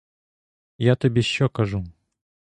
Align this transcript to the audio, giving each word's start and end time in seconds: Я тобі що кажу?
Я 0.77 0.95
тобі 0.95 1.23
що 1.23 1.49
кажу? 1.49 1.85